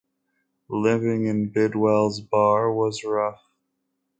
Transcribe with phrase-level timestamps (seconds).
[0.67, 3.43] Living in Bidwell's Bar was rough.